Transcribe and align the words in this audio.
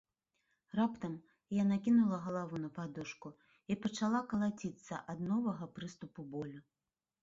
Раптам 0.79 1.13
яна 1.57 1.77
кінула 1.89 2.17
галаву 2.25 2.63
на 2.65 2.71
падушку 2.79 3.35
і 3.71 3.81
пачала 3.87 4.25
калаціцца 4.35 5.03
ад 5.17 5.27
новага 5.31 5.73
прыступу 5.79 6.31
болю. 6.37 6.59